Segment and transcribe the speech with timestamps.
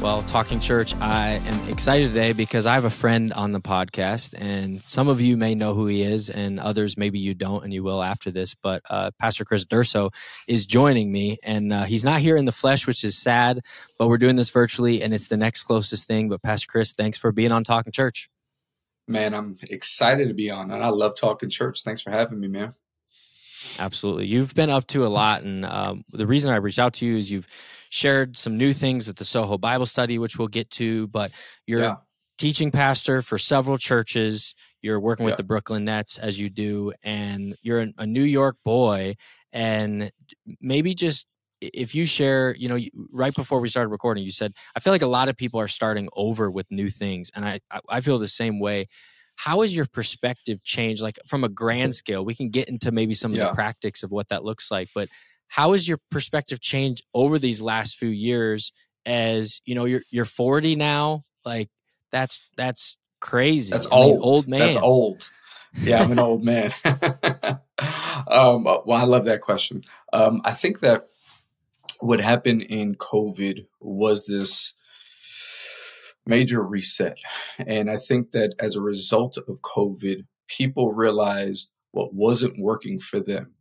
[0.00, 4.32] Well, Talking Church, I am excited today because I have a friend on the podcast,
[4.40, 7.74] and some of you may know who he is, and others maybe you don't, and
[7.74, 8.54] you will after this.
[8.54, 10.14] But uh, Pastor Chris Durso
[10.46, 13.60] is joining me, and uh, he's not here in the flesh, which is sad,
[13.98, 16.28] but we're doing this virtually, and it's the next closest thing.
[16.28, 18.30] But Pastor Chris, thanks for being on Talking Church.
[19.08, 21.82] Man, I'm excited to be on, and I love Talking Church.
[21.82, 22.72] Thanks for having me, man.
[23.80, 24.26] Absolutely.
[24.26, 25.42] You've been up to a lot.
[25.42, 27.48] And um, the reason I reached out to you is you've
[27.90, 31.30] shared some new things at the Soho Bible study, which we'll get to, but
[31.66, 31.96] you're yeah.
[32.38, 34.54] teaching pastor for several churches.
[34.82, 39.16] You're working with the Brooklyn Nets as you do, and you're a New York boy.
[39.52, 40.12] And
[40.60, 41.26] maybe just
[41.60, 42.78] if you share, you know,
[43.10, 45.68] right before we started recording, you said, I feel like a lot of people are
[45.68, 47.32] starting over with new things.
[47.34, 48.86] And I, I feel the same way
[49.38, 51.94] how has your perspective changed like from a grand mm.
[51.94, 53.48] scale we can get into maybe some of yeah.
[53.48, 55.08] the practice of what that looks like but
[55.48, 58.72] how has your perspective changed over these last few years
[59.06, 61.24] as you know you're you're 40 now?
[61.44, 61.68] Like
[62.12, 63.70] that's that's crazy.
[63.70, 64.48] That's I old mean, old.
[64.48, 65.30] man that's old.
[65.80, 66.72] Yeah i'm an old man.
[68.26, 69.84] Um, well i love that question.
[70.12, 71.06] Um, i think that
[72.00, 74.74] what happened in covid was this
[76.28, 77.16] major reset.
[77.58, 83.18] And I think that as a result of COVID, people realized what wasn't working for
[83.18, 83.54] them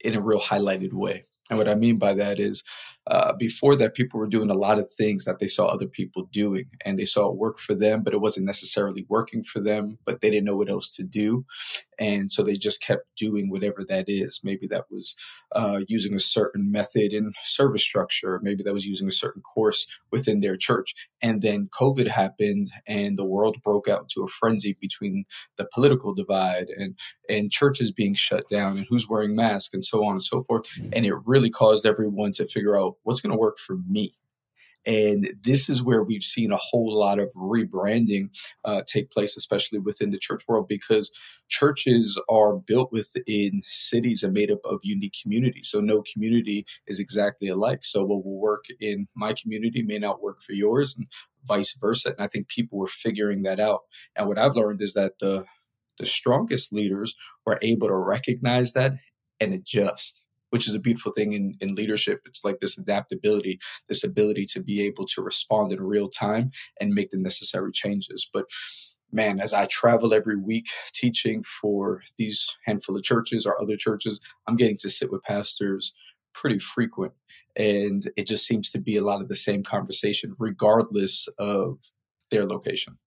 [0.00, 1.24] in a real highlighted way.
[1.54, 2.64] And what I mean by that is
[3.06, 6.28] uh, before that, people were doing a lot of things that they saw other people
[6.32, 9.98] doing and they saw it work for them, but it wasn't necessarily working for them,
[10.06, 11.44] but they didn't know what else to do.
[11.98, 14.40] And so they just kept doing whatever that is.
[14.42, 15.14] Maybe that was
[15.54, 18.40] uh, using a certain method in service structure.
[18.42, 20.94] Maybe that was using a certain course within their church.
[21.22, 25.24] And then COVID happened and the world broke out into a frenzy between
[25.56, 30.04] the political divide and, and churches being shut down and who's wearing masks and so
[30.04, 30.66] on and so forth.
[30.92, 34.16] And it really caused everyone to figure out what's going to work for me.
[34.86, 39.78] And this is where we've seen a whole lot of rebranding uh, take place, especially
[39.78, 41.10] within the church world, because
[41.48, 45.68] churches are built within cities and made up of unique communities.
[45.70, 47.80] So no community is exactly alike.
[47.82, 51.06] So what will work in my community may not work for yours, and
[51.46, 52.10] vice versa.
[52.10, 53.80] And I think people were figuring that out.
[54.16, 55.44] And what I've learned is that the
[55.98, 57.14] the strongest leaders
[57.46, 58.94] were able to recognize that
[59.38, 60.23] and adjust
[60.54, 62.20] which is a beautiful thing in, in leadership.
[62.26, 66.94] It's like this adaptability, this ability to be able to respond in real time and
[66.94, 68.30] make the necessary changes.
[68.32, 68.44] But
[69.10, 74.20] man, as I travel every week teaching for these handful of churches or other churches,
[74.46, 75.92] I'm getting to sit with pastors
[76.32, 77.14] pretty frequent.
[77.56, 81.78] And it just seems to be a lot of the same conversation, regardless of
[82.30, 82.98] their location.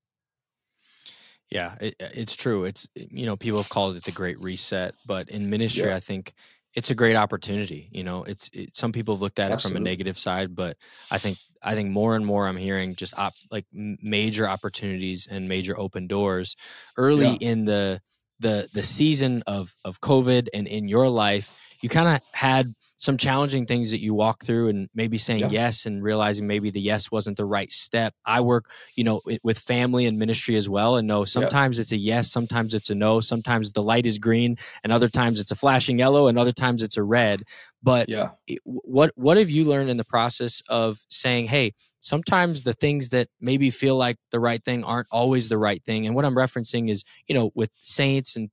[1.50, 2.66] Yeah, it, it's true.
[2.66, 5.96] It's, you know, people have called it the great reset, but in ministry, yeah.
[5.96, 6.34] I think
[6.78, 7.90] it's a great opportunity.
[7.92, 9.78] You know, it's it, some people have looked at Absolutely.
[9.78, 10.78] it from a negative side, but
[11.10, 15.50] I think I think more and more I'm hearing just op, like major opportunities and
[15.50, 16.56] major open doors
[16.96, 17.50] early yeah.
[17.50, 18.00] in the
[18.40, 21.52] the the season of of COVID and in your life.
[21.82, 25.50] You kind of had some challenging things that you walk through and maybe saying yeah.
[25.50, 29.58] yes and realizing maybe the yes wasn't the right step i work you know with
[29.60, 31.82] family and ministry as well and know sometimes yeah.
[31.82, 35.40] it's a yes sometimes it's a no sometimes the light is green and other times
[35.40, 37.44] it's a flashing yellow and other times it's a red
[37.82, 38.32] but yeah
[38.64, 43.28] what what have you learned in the process of saying hey sometimes the things that
[43.40, 46.90] maybe feel like the right thing aren't always the right thing and what i'm referencing
[46.90, 48.50] is you know with saints and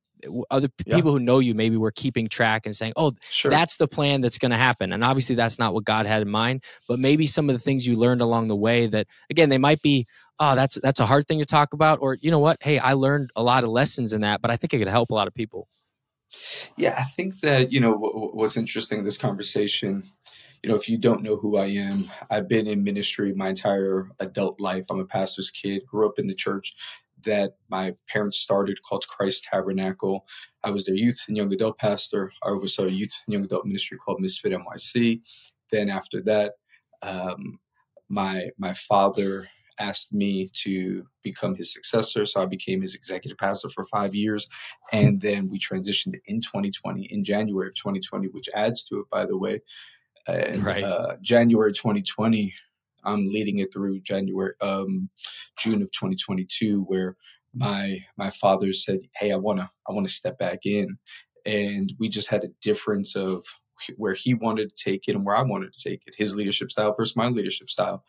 [0.50, 0.96] other yeah.
[0.96, 3.50] people who know you maybe were keeping track and saying, "Oh, sure.
[3.50, 6.28] that's the plan that's going to happen." And obviously, that's not what God had in
[6.28, 6.64] mind.
[6.88, 9.82] But maybe some of the things you learned along the way that, again, they might
[9.82, 10.06] be,
[10.38, 12.58] "Oh, that's that's a hard thing to talk about," or you know what?
[12.62, 15.10] Hey, I learned a lot of lessons in that, but I think it could help
[15.10, 15.68] a lot of people.
[16.76, 20.04] Yeah, I think that you know what's interesting in this conversation.
[20.62, 24.10] You know, if you don't know who I am, I've been in ministry my entire
[24.18, 24.86] adult life.
[24.90, 26.74] I'm a pastor's kid, grew up in the church,
[27.24, 30.26] that my parents started called Christ Tabernacle.
[30.62, 32.32] I was their youth and young adult pastor.
[32.42, 35.20] I oversaw a youth and young adult ministry called Misfit NYC.
[35.70, 36.54] Then after that,
[37.02, 37.58] um,
[38.08, 39.48] my my father
[39.78, 44.48] asked me to become his successor, so I became his executive pastor for five years,
[44.92, 49.26] and then we transitioned in 2020, in January of 2020, which adds to it, by
[49.26, 49.62] the way.
[50.26, 50.84] And, right.
[50.84, 52.54] Uh, January 2020,
[53.04, 55.10] I'm leading it through January, um,
[55.58, 57.16] June of 2022, where
[57.54, 60.98] my my father said, "Hey, I wanna I wanna step back in,"
[61.46, 63.44] and we just had a difference of
[63.96, 66.70] where he wanted to take it and where I wanted to take it, his leadership
[66.70, 68.04] style versus my leadership style.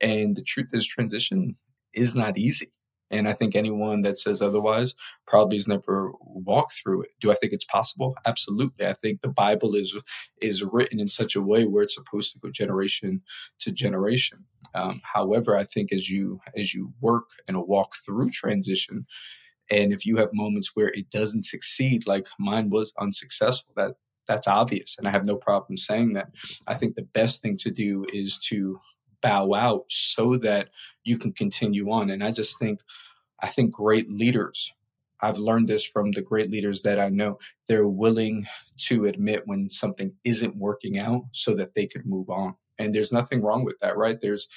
[0.00, 1.56] And the truth is, transition
[1.92, 2.70] is not easy.
[3.10, 4.94] And I think anyone that says otherwise
[5.26, 7.10] probably has never walked through it.
[7.20, 8.14] Do I think it's possible?
[8.26, 8.86] Absolutely.
[8.86, 9.96] I think the Bible is
[10.40, 13.22] is written in such a way where it's supposed to go generation
[13.60, 14.44] to generation.
[14.74, 19.06] Um, however, I think as you as you work and walk through transition,
[19.70, 23.94] and if you have moments where it doesn't succeed, like mine was unsuccessful, that
[24.26, 24.96] that's obvious.
[24.98, 26.28] And I have no problem saying that.
[26.66, 28.78] I think the best thing to do is to
[29.22, 30.68] bow out so that
[31.04, 32.10] you can continue on.
[32.10, 32.80] And I just think,
[33.40, 34.72] I think great leaders,
[35.20, 38.46] I've learned this from the great leaders that I know, they're willing
[38.86, 42.54] to admit when something isn't working out so that they could move on.
[42.78, 44.20] And there's nothing wrong with that, right?
[44.20, 44.48] There's,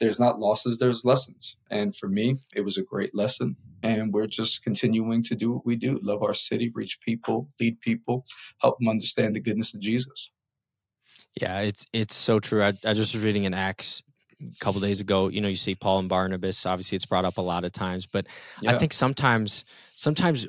[0.00, 1.56] there's not losses, there's lessons.
[1.70, 3.56] And for me, it was a great lesson.
[3.82, 7.80] And we're just continuing to do what we do love our city, reach people, lead
[7.80, 8.26] people,
[8.60, 10.30] help them understand the goodness of Jesus.
[11.40, 12.62] Yeah, it's it's so true.
[12.62, 14.02] I, I just was reading in Acts
[14.40, 15.28] a couple days ago.
[15.28, 16.66] You know, you see Paul and Barnabas.
[16.66, 18.26] Obviously, it's brought up a lot of times, but
[18.60, 18.72] yeah.
[18.72, 19.64] I think sometimes,
[19.96, 20.46] sometimes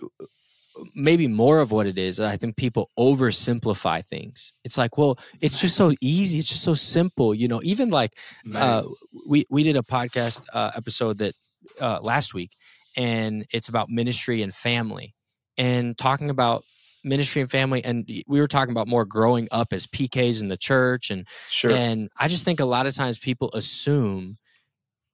[0.96, 5.60] maybe more of what it is i think people oversimplify things it's like well it's
[5.60, 8.18] just so easy it's just so simple you know even like
[8.56, 8.84] uh,
[9.28, 11.34] we we did a podcast uh, episode that
[11.82, 12.52] uh, last week
[12.96, 15.16] and it's about ministry and family
[15.58, 16.64] and talking about
[17.04, 20.58] ministry and family and we were talking about more growing up as pks in the
[20.58, 21.72] church and sure.
[21.72, 24.38] and i just think a lot of times people assume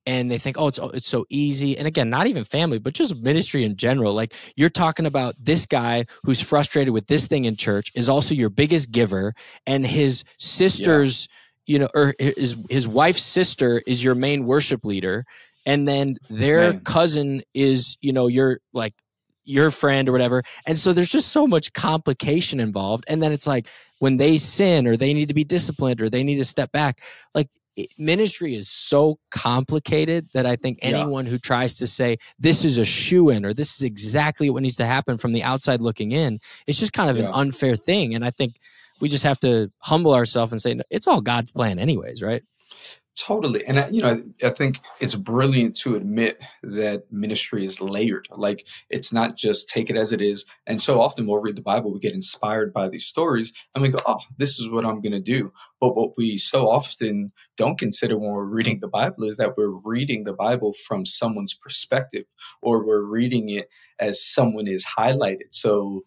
[0.05, 1.77] and they think, oh, it's oh, it's so easy.
[1.77, 4.13] And again, not even family, but just ministry in general.
[4.13, 8.35] Like you're talking about this guy who's frustrated with this thing in church is also
[8.35, 9.33] your biggest giver,
[9.65, 11.27] and his sister's,
[11.65, 11.73] yeah.
[11.73, 15.25] you know, or his his wife's sister is your main worship leader,
[15.65, 16.81] and then their Man.
[16.81, 18.93] cousin is, you know, your like
[19.45, 20.43] your friend or whatever.
[20.65, 23.05] And so there's just so much complication involved.
[23.07, 23.67] And then it's like
[23.99, 27.01] when they sin or they need to be disciplined or they need to step back,
[27.33, 27.49] like
[27.97, 31.31] ministry is so complicated that I think anyone yeah.
[31.31, 34.77] who tries to say this is a shoe in or this is exactly what needs
[34.77, 37.25] to happen from the outside looking in, it's just kind of yeah.
[37.25, 38.15] an unfair thing.
[38.15, 38.55] And I think
[39.01, 42.43] we just have to humble ourselves and say it's all God's plan, anyways, right?
[43.17, 43.63] Totally.
[43.65, 48.27] And, I, you know, I, think it's brilliant to admit that ministry is layered.
[48.29, 50.45] Like, it's not just take it as it is.
[50.67, 53.87] And so often we'll read the Bible, we get inspired by these stories, and we
[53.87, 55.53] go, oh, this is what I'm going to do.
[55.79, 59.79] But what we so often don't consider when we're reading the Bible is that we're
[59.85, 62.25] reading the Bible from someone's perspective,
[62.61, 65.51] or we're reading it as someone is highlighted.
[65.51, 66.01] So,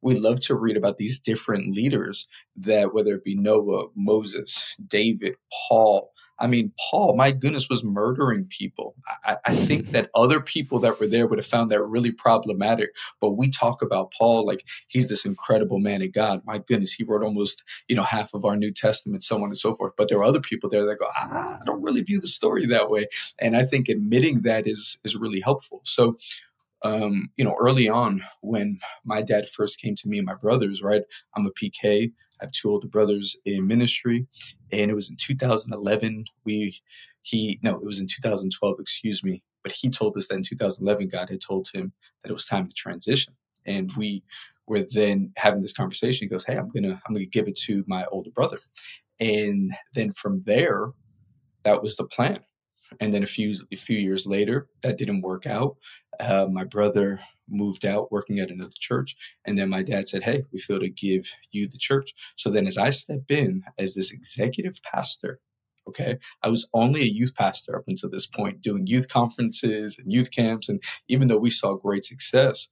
[0.00, 5.34] we love to read about these different leaders that whether it be Noah, Moses, David,
[5.68, 8.94] Paul, I mean, Paul, my goodness, was murdering people.
[9.24, 12.90] I, I, think that other people that were there would have found that really problematic.
[13.20, 16.42] But we talk about Paul like he's this incredible man of God.
[16.44, 19.58] My goodness, he wrote almost, you know, half of our New Testament, so on and
[19.58, 19.94] so forth.
[19.96, 22.66] But there are other people there that go, ah, I don't really view the story
[22.66, 23.06] that way.
[23.38, 25.80] And I think admitting that is is really helpful.
[25.84, 26.16] So
[26.82, 30.82] um, you know, early on when my dad first came to me and my brothers,
[30.82, 31.02] right?
[31.36, 32.12] I'm a PK.
[32.40, 34.26] I have two older brothers in ministry,
[34.72, 36.24] and it was in 2011.
[36.44, 36.78] We,
[37.22, 38.76] he, no, it was in 2012.
[38.80, 41.92] Excuse me, but he told us that in 2011, God had told him
[42.22, 43.34] that it was time to transition,
[43.66, 44.22] and we
[44.66, 46.26] were then having this conversation.
[46.26, 48.58] He goes, "Hey, I'm gonna, I'm gonna give it to my older brother,"
[49.20, 50.92] and then from there,
[51.64, 52.40] that was the plan.
[53.00, 55.76] And then a few a few years later, that didn't work out.
[56.20, 59.16] Uh, my brother moved out working at another church.
[59.44, 62.14] And then my dad said, Hey, we feel to give you the church.
[62.36, 65.40] So then as I step in as this executive pastor,
[65.88, 70.12] okay, I was only a youth pastor up until this point, doing youth conferences and
[70.12, 70.68] youth camps.
[70.68, 72.68] And even though we saw great success,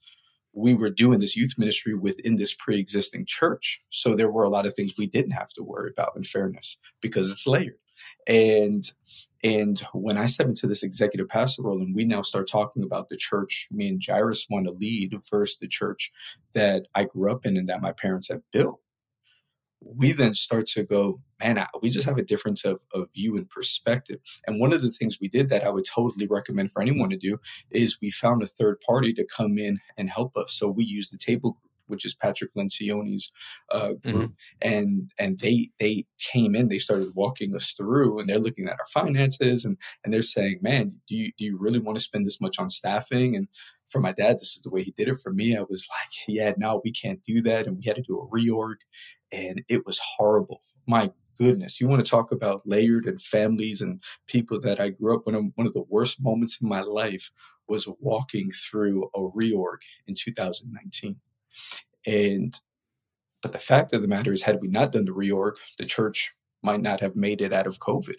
[0.53, 3.83] we were doing this youth ministry within this pre-existing church.
[3.91, 6.79] So there were a lot of things we didn't have to worry about in fairness
[7.01, 7.79] because it's layered.
[8.27, 8.85] And
[9.47, 13.09] and when I step into this executive pastor role and we now start talking about
[13.09, 16.11] the church me and Jairus want to lead versus the church
[16.53, 18.81] that I grew up in and that my parents have built,
[19.81, 23.49] we then start to go, man, we just have a difference of, of view and
[23.49, 24.19] perspective.
[24.49, 27.17] And one of the things we did that I would totally recommend for anyone to
[27.17, 27.39] do
[27.71, 30.55] is we found a third party to come in and help us.
[30.55, 33.33] So we used the table which is Patrick Lencioni's
[33.71, 34.27] uh, group, mm-hmm.
[34.61, 38.79] and and they they came in, they started walking us through, and they're looking at
[38.79, 42.27] our finances, and and they're saying, man, do you do you really want to spend
[42.27, 43.37] this much on staffing?
[43.37, 43.49] And
[43.87, 45.19] for my dad, this is the way he did it.
[45.23, 48.03] For me, I was like, yeah, no, we can't do that, and we had to
[48.03, 48.77] do a reorg,
[49.33, 50.63] and it was horrible.
[50.87, 55.17] My goodness, you want to talk about layered and families and people that I grew
[55.17, 55.27] up.
[55.27, 57.31] One of one of the worst moments in my life
[57.69, 61.17] was walking through a reorg in 2019.
[62.07, 62.59] And
[63.43, 66.35] but the fact of the matter is, had we not done the reorg, the church
[66.63, 68.17] might not have made it out of COVID.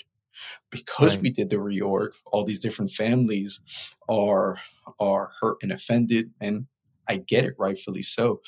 [0.69, 1.23] because right.
[1.23, 3.61] we did the reorg, all these different families
[4.09, 4.57] are
[4.99, 6.67] are hurt and offended, and
[7.07, 8.41] I get it, rightfully so.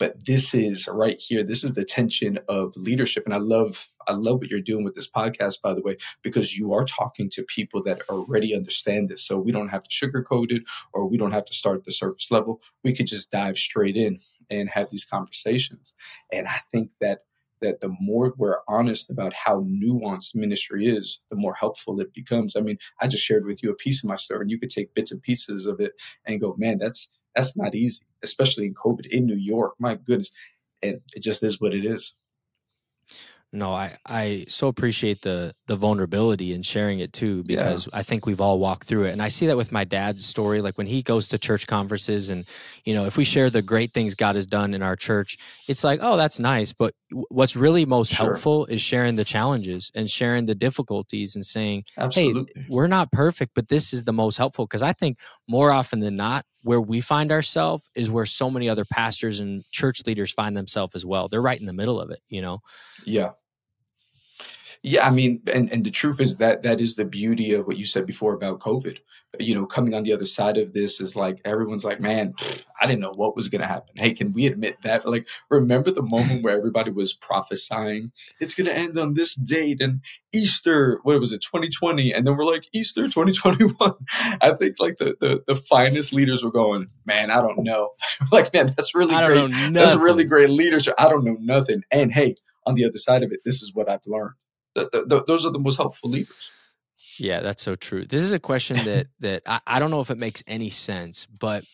[0.00, 1.44] But this is right here.
[1.44, 4.94] This is the tension of leadership, and I love I love what you're doing with
[4.94, 9.22] this podcast, by the way, because you are talking to people that already understand this.
[9.22, 10.62] So we don't have to sugarcoat it,
[10.94, 12.60] or we don't have to start at the surface level.
[12.82, 15.94] We could just dive straight in and have these conversations.
[16.32, 17.20] And I think that
[17.60, 22.56] that the more we're honest about how nuanced ministry is, the more helpful it becomes.
[22.56, 24.70] I mean, I just shared with you a piece of my story, and you could
[24.70, 25.92] take bits and pieces of it
[26.24, 29.74] and go, man, that's that's not easy, especially in COVID in New York.
[29.78, 30.30] My goodness.
[30.82, 32.14] And it just is what it is.
[33.52, 37.98] No, I, I so appreciate the the vulnerability and sharing it too because yeah.
[37.98, 39.10] I think we've all walked through it.
[39.10, 40.60] And I see that with my dad's story.
[40.60, 42.44] Like when he goes to church conferences and,
[42.84, 45.82] you know, if we share the great things God has done in our church, it's
[45.82, 46.72] like, oh, that's nice.
[46.72, 48.26] But what's really most sure.
[48.26, 52.52] helpful is sharing the challenges and sharing the difficulties and saying, Absolutely.
[52.54, 54.64] hey, we're not perfect, but this is the most helpful.
[54.64, 55.18] Because I think
[55.48, 59.64] more often than not, where we find ourselves is where so many other pastors and
[59.70, 61.28] church leaders find themselves as well.
[61.28, 62.60] They're right in the middle of it, you know?
[63.04, 63.30] Yeah.
[64.82, 67.76] Yeah, I mean, and, and the truth is that that is the beauty of what
[67.76, 68.98] you said before about COVID.
[69.38, 72.34] You know, coming on the other side of this is like everyone's like, man,
[72.80, 73.94] I didn't know what was going to happen.
[73.96, 75.06] Hey, can we admit that?
[75.06, 78.08] Like, remember the moment where everybody was prophesying
[78.40, 80.00] it's going to end on this date and
[80.32, 82.12] Easter, what was it, 2020?
[82.12, 83.76] And then we're like, Easter 2021.
[84.40, 87.90] I think like the, the, the finest leaders were going, man, I don't know.
[88.32, 89.72] like, man, that's really I great.
[89.74, 90.94] That's really great leadership.
[90.98, 91.82] I don't know nothing.
[91.90, 92.34] And hey,
[92.66, 94.34] on the other side of it, this is what I've learned
[94.74, 96.50] the, the, those are the most helpful leaders.
[97.18, 98.04] Yeah, that's so true.
[98.06, 101.26] This is a question that that I, I don't know if it makes any sense,
[101.26, 101.64] but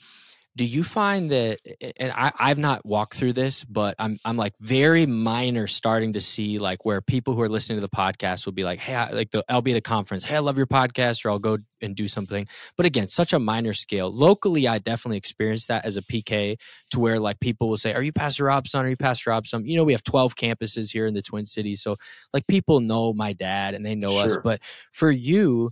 [0.56, 1.58] do you find that
[1.98, 6.20] and I, i've not walked through this but i'm i'm like very minor starting to
[6.20, 9.10] see like where people who are listening to the podcast will be like hey I,
[9.10, 10.24] like the, i'll be at a conference.
[10.24, 12.48] Hey i love your podcast or i'll go and do something.
[12.78, 14.10] But again such a minor scale.
[14.10, 16.56] Locally i definitely experienced that as a pk
[16.90, 18.86] to where like people will say are you pastor Rob's son?
[18.86, 19.66] Are you pastor Rob's son?
[19.66, 21.96] You know we have 12 campuses here in the twin cities so
[22.32, 24.24] like people know my dad and they know sure.
[24.24, 24.60] us but
[24.92, 25.70] for you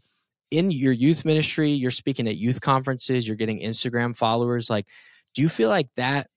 [0.50, 4.70] in your youth ministry, you're speaking at youth conferences, you're getting Instagram followers.
[4.70, 4.86] Like,
[5.34, 6.28] do you feel like that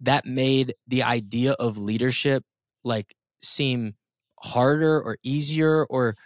[0.00, 2.42] that made the idea of leadership
[2.84, 3.94] like seem
[4.40, 6.16] harder or easier or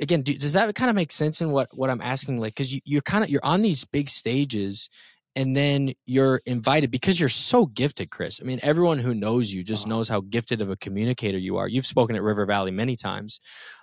[0.00, 2.72] again do, does that kind of make sense in what what i'm asking like because
[2.72, 4.88] you, you're kind of you're on these big stages
[5.34, 9.62] and then you're invited because you're so gifted chris i mean everyone who knows you
[9.62, 12.94] just knows how gifted of a communicator you are you've spoken at river valley many
[12.94, 13.40] times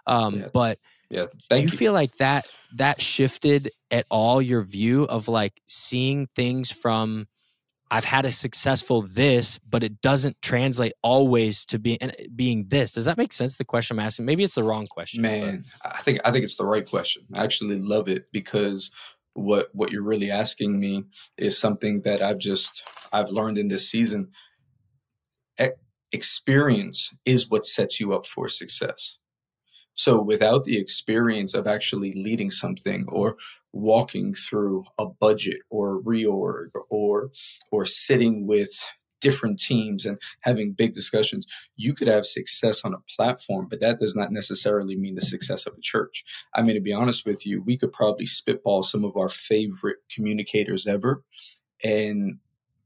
[0.07, 0.47] um, yeah.
[0.53, 5.27] but yeah do you, you feel like that that shifted at all your view of
[5.27, 7.27] like seeing things from
[7.91, 12.93] I've had a successful this, but it doesn't translate always to being uh, being this.
[12.93, 13.57] Does that make sense?
[13.57, 14.25] The question I'm asking.
[14.25, 15.21] Maybe it's the wrong question.
[15.21, 15.95] Man, but.
[15.95, 17.23] I think I think it's the right question.
[17.33, 18.91] I actually love it because
[19.33, 21.05] what what you're really asking me
[21.37, 24.29] is something that I've just I've learned in this season.
[25.59, 25.69] E-
[26.11, 29.17] experience is what sets you up for success.
[30.00, 33.36] So without the experience of actually leading something or
[33.74, 37.32] walking through a budget or reorg or
[37.70, 38.72] or sitting with
[39.20, 44.00] different teams and having big discussions, you could have success on a platform, but that
[44.00, 46.24] does not necessarily mean the success of a church.
[46.56, 49.98] I mean, to be honest with you, we could probably spitball some of our favorite
[50.10, 51.25] communicators ever.
[51.84, 52.38] And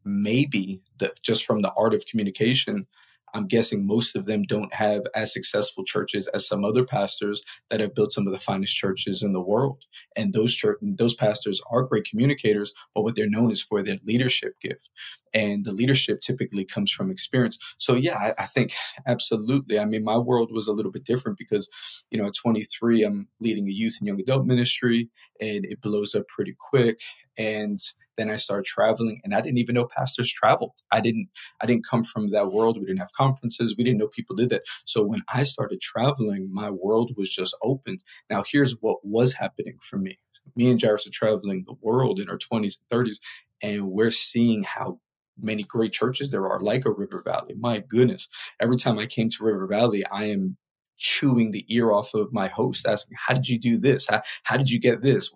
[0.04, 2.88] maybe the, just from the art of communication,
[3.34, 7.80] I'm guessing most of them don't have as successful churches as some other pastors that
[7.80, 9.84] have built some of the finest churches in the world.
[10.16, 13.98] And those church, those pastors are great communicators, but what they're known is for their
[14.06, 14.90] leadership gift.
[15.34, 17.58] And the leadership typically comes from experience.
[17.80, 18.74] So yeah, I, I think
[19.08, 19.80] absolutely.
[19.80, 21.70] I mean, my world was a little bit different because,
[22.12, 25.10] you know, at 23, I'm leading a youth and young adult ministry
[25.42, 27.00] and it blows up pretty quick.
[27.38, 27.80] And
[28.18, 30.82] then I started traveling and I didn't even know pastors traveled.
[30.92, 31.30] I didn't
[31.62, 32.80] I didn't come from that world.
[32.80, 33.76] We didn't have conferences.
[33.78, 34.64] We didn't know people did that.
[34.86, 38.04] So when I started traveling, my world was just opened.
[38.30, 40.18] Now here's what was happening for me.
[40.56, 43.18] Me and Jairus are traveling the world in our 20s and 30s
[43.62, 45.00] and we're seeing how
[45.42, 47.56] many great churches there are like a River Valley.
[47.58, 48.30] My goodness.
[48.60, 50.58] Every time I came to River Valley, I am
[50.98, 54.58] chewing the ear off of my host asking how did you do this how, how
[54.58, 55.34] did you get this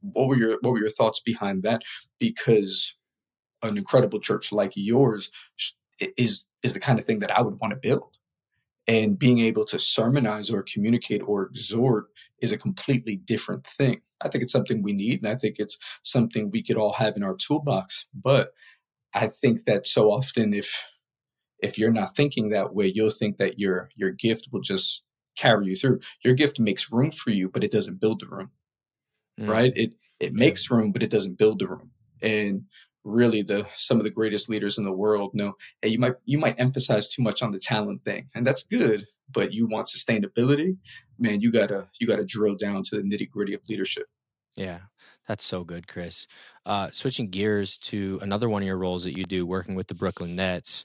[0.00, 1.82] what were your what were your thoughts behind that?
[2.18, 2.94] Because
[3.62, 5.30] an incredible church like yours
[6.16, 8.18] is is the kind of thing that I would want to build.
[8.86, 12.06] And being able to sermonize or communicate or exhort
[12.40, 14.00] is a completely different thing.
[14.20, 17.16] I think it's something we need, and I think it's something we could all have
[17.16, 18.06] in our toolbox.
[18.14, 18.52] But
[19.14, 20.84] I think that so often, if
[21.60, 25.02] if you're not thinking that way, you'll think that your your gift will just
[25.36, 26.00] carry you through.
[26.24, 28.50] Your gift makes room for you, but it doesn't build the room.
[29.38, 29.48] Mm.
[29.48, 29.72] Right?
[29.76, 31.90] It it makes room, but it doesn't build the room.
[32.20, 32.64] And
[33.04, 36.38] really the some of the greatest leaders in the world know hey you might you
[36.38, 40.76] might emphasize too much on the talent thing and that's good but you want sustainability
[41.18, 44.06] man you gotta you gotta drill down to the nitty gritty of leadership
[44.56, 44.80] yeah
[45.26, 46.26] that's so good chris
[46.66, 49.94] uh, switching gears to another one of your roles that you do working with the
[49.94, 50.84] brooklyn nets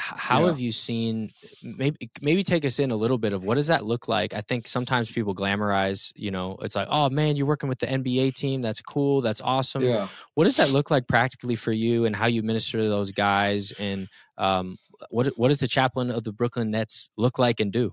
[0.00, 0.46] how yeah.
[0.46, 1.30] have you seen
[1.62, 4.40] maybe maybe take us in a little bit of what does that look like i
[4.40, 8.32] think sometimes people glamorize you know it's like oh man you're working with the nba
[8.34, 10.08] team that's cool that's awesome yeah.
[10.34, 13.72] what does that look like practically for you and how you minister to those guys
[13.78, 14.78] and um,
[15.10, 17.92] what what does the chaplain of the brooklyn nets look like and do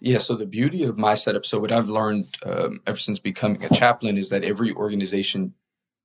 [0.00, 3.64] yeah, so the beauty of my setup, so what I've learned um, ever since becoming
[3.64, 5.54] a chaplain is that every organization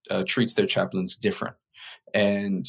[0.10, 1.58] uh, treats their chaplains different.
[2.14, 2.66] And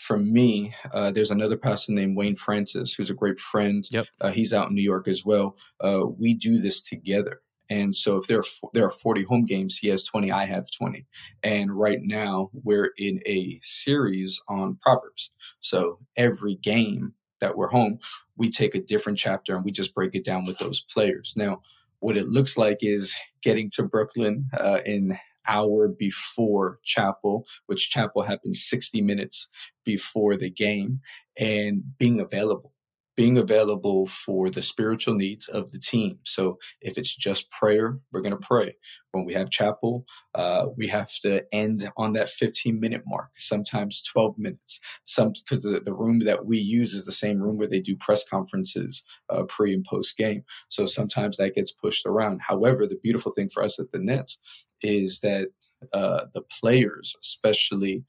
[0.00, 3.86] for me, uh, there's another pastor named Wayne Francis, who's a great friend.
[3.90, 4.06] Yep.
[4.18, 5.58] Uh, he's out in New York as well.
[5.78, 7.42] Uh, we do this together.
[7.68, 10.70] And so if there are, there are 40 home games, he has 20, I have
[10.70, 11.06] 20.
[11.42, 15.32] And right now we're in a series on Proverbs.
[15.60, 17.98] So every game that we're home,
[18.38, 21.34] we take a different chapter and we just break it down with those players.
[21.36, 21.60] Now,
[21.98, 28.22] what it looks like is getting to Brooklyn uh, in hour before chapel, which chapel
[28.22, 29.48] happens 60 minutes
[29.84, 31.00] before the game,
[31.38, 32.72] and being available
[33.20, 36.18] being available for the spiritual needs of the team.
[36.24, 38.76] So if it's just prayer, we're going to pray.
[39.10, 44.02] When we have chapel, uh, we have to end on that 15 minute mark, sometimes
[44.04, 44.80] 12 minutes.
[45.04, 47.94] Some because the, the room that we use is the same room where they do
[47.94, 50.42] press conferences uh, pre and post game.
[50.68, 52.40] So sometimes that gets pushed around.
[52.40, 54.38] However, the beautiful thing for us at the Nets
[54.82, 55.48] is that
[55.92, 58.04] uh, the players, especially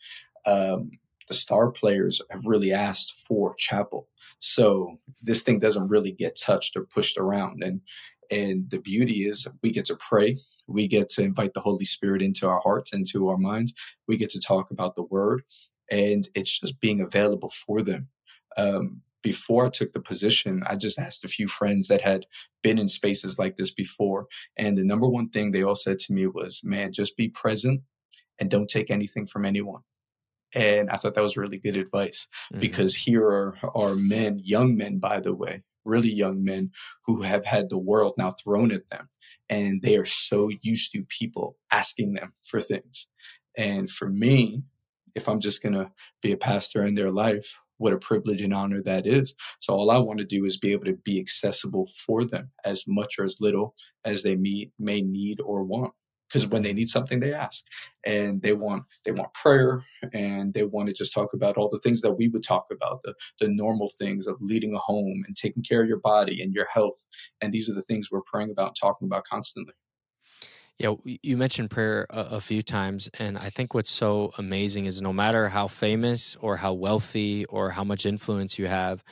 [0.45, 0.91] um,
[1.27, 4.07] the star players have really asked for chapel.
[4.39, 7.63] So this thing doesn't really get touched or pushed around.
[7.63, 7.81] And
[8.29, 10.37] and the beauty is we get to pray.
[10.65, 13.73] We get to invite the Holy Spirit into our hearts, into our minds.
[14.07, 15.43] We get to talk about the word.
[15.91, 18.07] And it's just being available for them.
[18.55, 22.25] Um, before I took the position, I just asked a few friends that had
[22.63, 24.27] been in spaces like this before.
[24.57, 27.81] And the number one thing they all said to me was, man, just be present
[28.39, 29.81] and don't take anything from anyone.
[30.53, 32.59] And I thought that was really good advice mm-hmm.
[32.59, 36.71] because here are, are men, young men, by the way, really young men
[37.05, 39.09] who have had the world now thrown at them.
[39.49, 43.07] And they are so used to people asking them for things.
[43.57, 44.63] And for me,
[45.13, 48.53] if I'm just going to be a pastor in their life, what a privilege and
[48.53, 49.35] honor that is.
[49.59, 52.85] So all I want to do is be able to be accessible for them as
[52.87, 55.93] much or as little as they may, may need or want.
[56.27, 57.65] Because when they need something they ask.
[58.05, 61.79] And they want they want prayer and they want to just talk about all the
[61.79, 65.35] things that we would talk about the the normal things of leading a home and
[65.35, 67.05] taking care of your body and your health.
[67.41, 69.73] And these are the things we're praying about talking about constantly
[70.81, 74.99] yeah, you mentioned prayer a, a, few times, and I think what's so amazing is
[74.99, 79.03] no matter how famous or how wealthy or how much influence you have,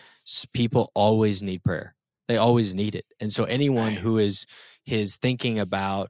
[0.51, 1.95] people always need prayer.
[2.27, 4.47] They always need it, and so anyone who is
[4.87, 6.09] is thinking about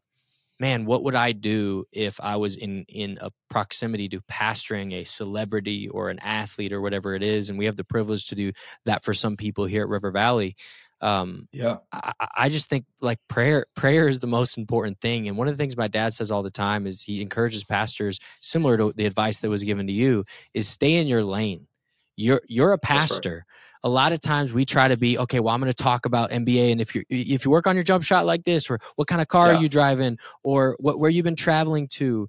[0.61, 5.03] man, what would I do if I was in in a proximity to pastoring a
[5.03, 7.49] celebrity or an athlete or whatever it is?
[7.49, 8.51] And we have the privilege to do
[8.85, 10.55] that for some people here at River Valley.
[11.01, 15.27] Um, yeah, I, I just think like prayer, prayer is the most important thing.
[15.27, 18.19] And one of the things my dad says all the time is he encourages pastors,
[18.41, 21.67] similar to the advice that was given to you, is stay in your lane.
[22.15, 23.45] You're you're a pastor
[23.83, 26.31] a lot of times we try to be okay well i'm going to talk about
[26.31, 29.07] nba and if you if you work on your jump shot like this or what
[29.07, 29.57] kind of car yeah.
[29.57, 32.27] are you driving or what where you've been traveling to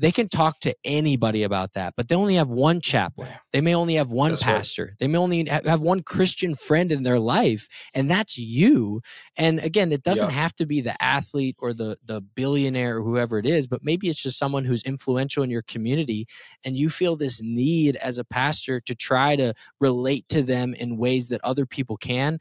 [0.00, 3.28] they can talk to anybody about that, but they only have one chaplain.
[3.52, 4.84] They may only have one that's pastor.
[4.84, 4.98] Right.
[4.98, 9.02] They may only have one Christian friend in their life, and that's you.
[9.36, 10.34] And again, it doesn't yeah.
[10.34, 14.08] have to be the athlete or the the billionaire or whoever it is, but maybe
[14.08, 16.26] it's just someone who's influential in your community,
[16.64, 20.96] and you feel this need as a pastor to try to relate to them in
[20.96, 22.38] ways that other people can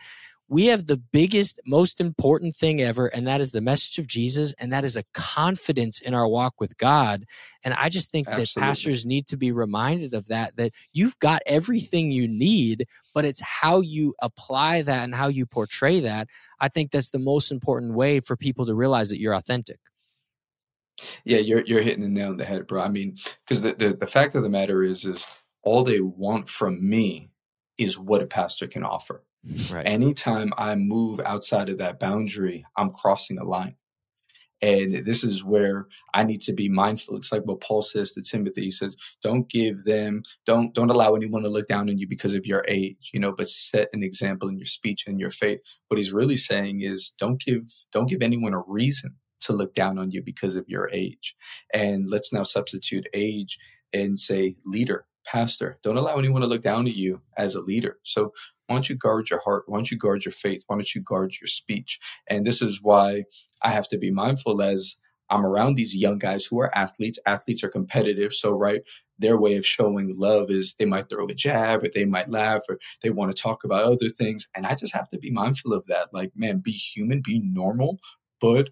[0.49, 4.51] we have the biggest, most important thing ever, and that is the message of Jesus,
[4.57, 7.25] and that is a confidence in our walk with God.
[7.63, 8.45] And I just think Absolutely.
[8.55, 13.25] that pastors need to be reminded of that, that you've got everything you need, but
[13.25, 16.27] it's how you apply that and how you portray that.
[16.59, 19.79] I think that's the most important way for people to realize that you're authentic.
[21.23, 22.81] Yeah, you're you're hitting the nail on the head, bro.
[22.81, 25.25] I mean, because the, the the fact of the matter is, is
[25.62, 27.29] all they want from me
[27.77, 29.23] is what a pastor can offer
[29.71, 29.88] Right.
[29.88, 33.75] Anytime I move outside of that boundary, I'm crossing a line.
[34.62, 37.15] And this is where I need to be mindful.
[37.15, 38.63] It's like what Paul says to Timothy.
[38.63, 42.34] He says, don't give them, don't, don't allow anyone to look down on you because
[42.34, 45.62] of your age, you know, but set an example in your speech and your faith.
[45.88, 49.97] What he's really saying is don't give, don't give anyone a reason to look down
[49.97, 51.38] on you because of your age.
[51.73, 53.58] And let's now substitute age
[53.93, 55.79] and say leader, pastor.
[55.84, 57.97] Don't allow anyone to look down to you as a leader.
[58.03, 58.34] So
[58.67, 59.63] why don't you guard your heart?
[59.67, 60.63] Why don't you guard your faith?
[60.67, 61.99] Why don't you guard your speech?
[62.27, 63.23] And this is why
[63.62, 64.97] I have to be mindful as
[65.29, 67.19] I'm around these young guys who are athletes.
[67.25, 68.34] Athletes are competitive.
[68.34, 68.82] So, right,
[69.19, 72.63] their way of showing love is they might throw a jab or they might laugh
[72.67, 74.47] or they want to talk about other things.
[74.55, 76.13] And I just have to be mindful of that.
[76.13, 77.99] Like, man, be human, be normal,
[78.41, 78.69] but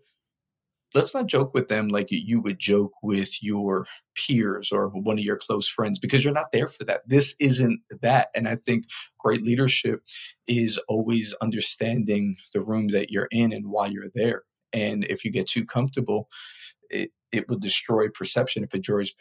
[0.93, 5.23] let's not joke with them like you would joke with your peers or one of
[5.23, 7.02] your close friends because you're not there for that.
[7.08, 8.30] This isn't that.
[8.34, 8.86] And I think
[9.17, 10.02] great leadership
[10.47, 14.43] is always understanding the room that you're in and why you're there.
[14.73, 16.30] And if you get too comfortable,
[16.89, 18.63] it, it will destroy perception.
[18.63, 19.13] If it destroys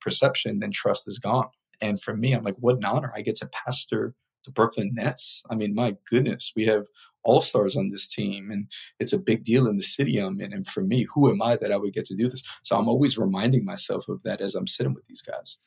[0.00, 1.48] perception, then trust is gone.
[1.80, 3.12] And for me, I'm like, what an honor.
[3.14, 5.42] I get to pastor the Brooklyn Nets.
[5.50, 6.86] I mean, my goodness, we have
[7.22, 10.52] all stars on this team, and it's a big deal in the city I'm in.
[10.52, 12.42] And for me, who am I that I would get to do this?
[12.62, 15.58] So I'm always reminding myself of that as I'm sitting with these guys.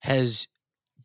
[0.00, 0.46] Has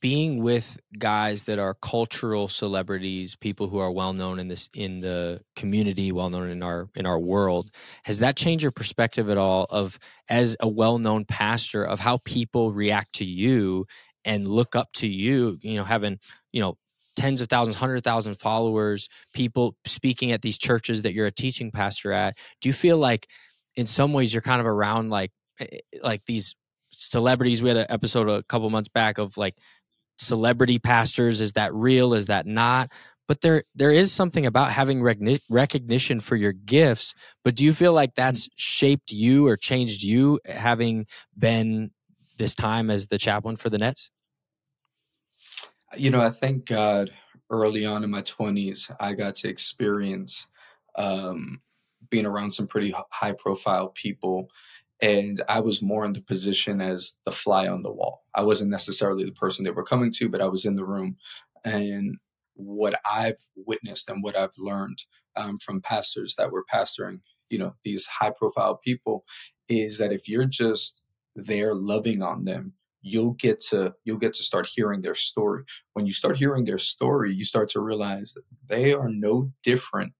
[0.04, 5.00] being with guys that are cultural celebrities, people who are well known in this in
[5.00, 7.72] the community, well known in our in our world,
[8.04, 12.20] has that changed your perspective at all of as a well known pastor of how
[12.26, 13.86] people react to you
[14.26, 15.58] and look up to you?
[15.62, 16.20] You know, having
[16.52, 16.78] you know
[17.16, 21.72] tens of thousands, hundred thousand followers, people speaking at these churches that you're a teaching
[21.72, 22.38] pastor at.
[22.62, 23.28] Do you feel like,
[23.76, 26.56] in some ways, you're kind of around like eh, eh, like these
[26.92, 27.62] celebrities?
[27.62, 29.58] We had an episode a couple months back of like
[30.18, 31.42] celebrity pastors.
[31.42, 32.14] Is that real?
[32.14, 32.92] Is that not?
[33.28, 37.14] But there there is something about having recognition for your gifts.
[37.44, 41.06] But do you feel like that's shaped you or changed you, having
[41.38, 41.92] been
[42.38, 44.10] this time as the chaplain for the Nets?
[45.98, 47.12] You know, I thank God
[47.50, 50.48] early on in my 20s, I got to experience
[50.96, 51.62] um,
[52.10, 54.50] being around some pretty high profile people.
[55.02, 58.24] And I was more in the position as the fly on the wall.
[58.34, 61.18] I wasn't necessarily the person they were coming to, but I was in the room.
[61.66, 62.18] And
[62.56, 65.04] what I've witnessed and what I've learned
[65.36, 69.26] um, from pastors that were pastoring, you know, these high profile people
[69.68, 71.02] is that if you're just
[71.36, 75.64] there loving on them, you'll get to you'll get to start hearing their story.
[75.94, 80.14] When you start hearing their story you start to realize that they are no different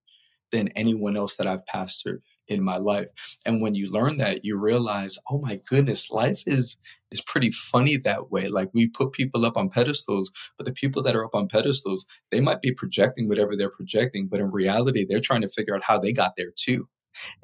[0.52, 3.08] than anyone else that i've pastored in my life.
[3.46, 6.76] And when you learn that you realize oh my goodness life is
[7.10, 8.48] is pretty funny that way.
[8.48, 12.06] Like we put people up on pedestals but the people that are up on pedestals
[12.30, 15.84] they might be projecting whatever they're projecting but in reality they're trying to figure out
[15.84, 16.86] how they got there too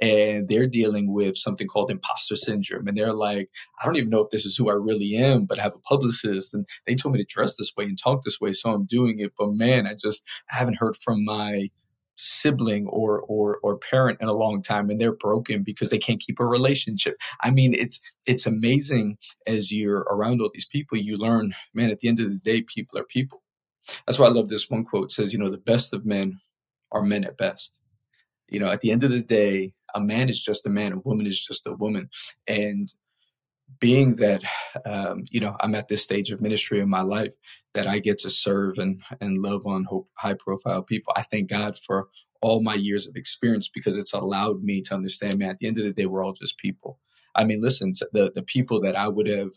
[0.00, 2.88] and they're dealing with something called imposter syndrome.
[2.88, 5.58] And they're like, I don't even know if this is who I really am, but
[5.58, 8.40] I have a publicist and they told me to dress this way and talk this
[8.40, 8.52] way.
[8.52, 9.32] So I'm doing it.
[9.38, 11.70] But man, I just I haven't heard from my
[12.22, 16.20] sibling or or or parent in a long time and they're broken because they can't
[16.20, 17.16] keep a relationship.
[17.42, 22.00] I mean, it's it's amazing as you're around all these people, you learn, man, at
[22.00, 23.42] the end of the day, people are people.
[24.06, 26.40] That's why I love this one quote it says, you know, the best of men
[26.92, 27.79] are men at best
[28.50, 30.98] you know, at the end of the day, a man is just a man, a
[30.98, 32.10] woman is just a woman.
[32.46, 32.92] And
[33.78, 34.42] being that,
[34.84, 37.34] um, you know, I'm at this stage of ministry in my life
[37.74, 39.86] that I get to serve and, and love on
[40.16, 42.08] high profile people, I thank God for
[42.42, 45.78] all my years of experience because it's allowed me to understand, man, at the end
[45.78, 46.98] of the day, we're all just people.
[47.34, 49.52] I mean, listen, the, the people that I would have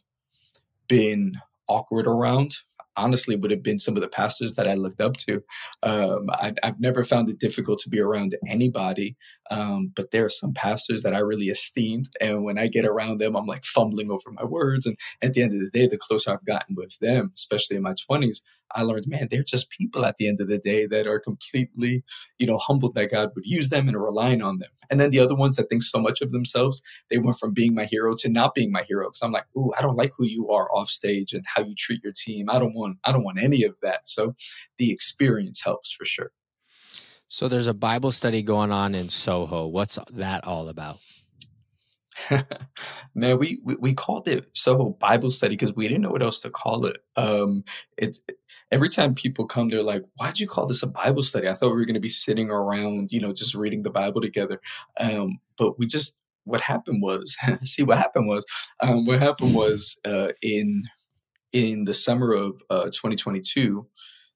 [0.88, 2.58] been awkward around
[2.96, 5.42] honestly would have been some of the pastors that I looked up to.
[5.82, 9.16] Um, I, have never found it difficult to be around anybody,
[9.54, 12.10] um, but there are some pastors that I really esteemed.
[12.20, 14.88] And when I get around them, I'm like fumbling over my words.
[14.88, 17.84] And at the end of the day, the closer I've gotten with them, especially in
[17.84, 18.38] my 20s,
[18.74, 22.04] I learned, man, they're just people at the end of the day that are completely,
[22.40, 24.72] you know, humbled that God would use them and relying on them.
[24.90, 27.76] And then the other ones that think so much of themselves, they went from being
[27.76, 29.10] my hero to not being my hero.
[29.10, 31.76] Because I'm like, ooh, I don't like who you are off stage and how you
[31.78, 32.50] treat your team.
[32.50, 34.08] I don't want, I don't want any of that.
[34.08, 34.34] So
[34.80, 36.32] the experience helps for sure.
[37.34, 39.66] So there's a Bible study going on in Soho.
[39.66, 41.00] What's that all about?
[43.16, 46.42] Man, we, we, we called it Soho Bible study because we didn't know what else
[46.42, 46.98] to call it.
[47.16, 47.64] Um,
[47.98, 48.20] it's
[48.72, 51.72] every time people come, they're like, "Why'd you call this a Bible study?" I thought
[51.72, 54.62] we were going to be sitting around, you know, just reading the Bible together.
[55.00, 58.46] Um, but we just what happened was, see, what happened was,
[58.80, 60.84] um, what happened was uh, in
[61.52, 63.88] in the summer of uh, 2022,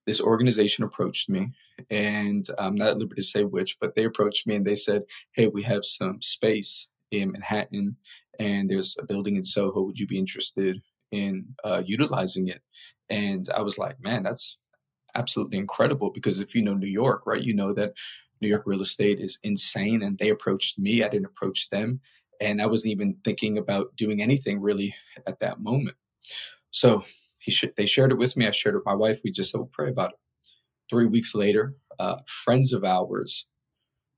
[0.07, 1.51] this organization approached me,
[1.91, 5.03] and I'm not at liberty to say which, but they approached me and they said,
[5.33, 7.97] "Hey, we have some space in Manhattan,
[8.39, 9.83] and there's a building in Soho.
[9.83, 12.61] Would you be interested in uh, utilizing it?
[13.09, 14.57] And I was like, man, that's
[15.15, 17.93] absolutely incredible because if you know New York, right, you know that
[18.41, 20.03] New York real estate is insane.
[20.03, 22.01] And they approached me, I didn't approach them.
[22.39, 24.93] And I wasn't even thinking about doing anything really
[25.25, 25.97] at that moment.
[26.69, 27.03] So
[27.51, 28.47] sh- they shared it with me.
[28.47, 29.21] I shared it with my wife.
[29.23, 30.17] We just said, we'll pray about it.
[30.89, 33.45] Three weeks later, uh, friends of ours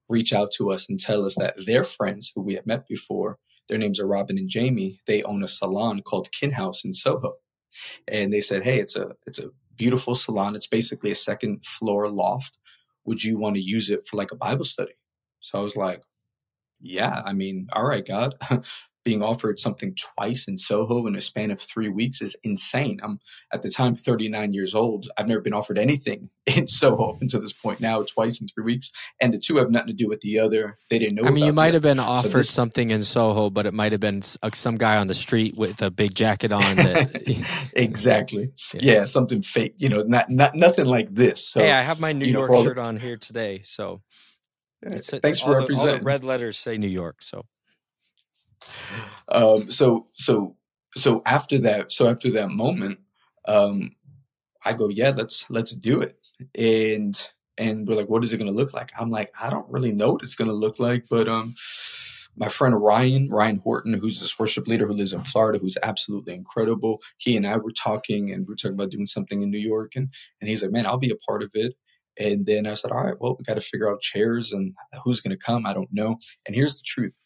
[0.10, 3.38] reach out to us and tell us that their friends who we had met before,
[3.70, 7.36] their names are Robin and Jamie, they own a salon called Kin House in Soho.
[8.08, 10.56] And they said, Hey, it's a it's a beautiful salon.
[10.56, 12.58] It's basically a second floor loft.
[13.06, 14.94] Would you want to use it for like a Bible study?
[15.40, 16.04] So I was like,
[16.82, 18.36] Yeah, I mean, all right, God.
[19.04, 23.00] being offered something twice in Soho in a span of three weeks is insane.
[23.02, 23.20] I'm
[23.54, 25.10] at the time 39 years old.
[25.18, 27.80] I've never been offered anything in Soho up until this point.
[27.80, 30.78] Now twice in three weeks, and the two have nothing to do with the other.
[30.90, 31.24] They didn't know.
[31.26, 33.92] I mean, you might have been offered so this, something in Soho, but it might
[33.92, 36.76] have been uh, some guy on the street with a big jacket on.
[36.76, 38.52] That, exactly.
[38.74, 38.82] Yeah.
[38.82, 39.06] yeah.
[39.06, 39.76] something fake.
[39.78, 41.46] You know, not not nothing like this.
[41.46, 44.00] So, hey, I have my New York know, shirt the, on here today, so.
[44.82, 45.98] It's, Thanks for representing.
[45.98, 47.44] The, red letters say New York, so
[49.30, 50.56] um, so so
[50.96, 53.00] so after that, so after that moment,
[53.48, 53.96] um,
[54.64, 56.18] I go, yeah, let's let's do it.
[56.56, 58.92] And and we're like, what is it going to look like?
[58.98, 61.56] I'm like, I don't really know what it's going to look like, but um,
[62.36, 66.34] my friend Ryan, Ryan Horton, who's this worship leader who lives in Florida, who's absolutely
[66.34, 67.02] incredible.
[67.18, 69.96] He and I were talking, and we are talking about doing something in New York,
[69.96, 71.76] and and he's like, man, I'll be a part of it.
[72.18, 75.22] And then I said, all right, well, we got to figure out chairs and who's
[75.22, 75.66] going to come.
[75.66, 76.18] I don't know.
[76.46, 77.18] And here's the truth: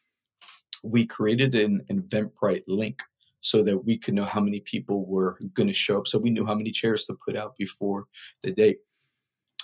[0.84, 3.02] we created an Eventbrite link
[3.40, 6.08] so that we could know how many people were going to show up.
[6.08, 8.06] So we knew how many chairs to put out before
[8.42, 8.78] the date.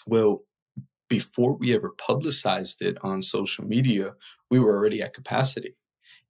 [0.05, 0.43] Well,
[1.09, 4.13] before we ever publicized it on social media,
[4.49, 5.75] we were already at capacity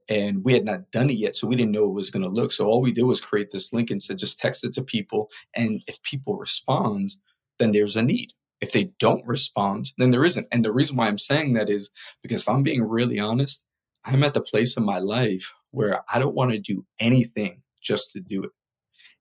[0.07, 1.35] and we had not done it yet.
[1.35, 2.51] So we didn't know it was going to look.
[2.51, 5.29] So all we did was create this link and said, just text it to people.
[5.55, 7.15] And if people respond,
[7.59, 8.33] then there's a need.
[8.61, 10.47] If they don't respond, then there isn't.
[10.51, 13.63] And the reason why I'm saying that is because if I'm being really honest,
[14.05, 18.11] I'm at the place in my life where I don't want to do anything just
[18.11, 18.51] to do it.